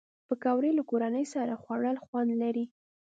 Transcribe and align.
پکورې 0.27 0.71
له 0.77 0.83
کورنۍ 0.89 1.25
سره 1.33 1.53
خوړل 1.61 1.97
خوند 2.05 2.31
لري 2.41 2.65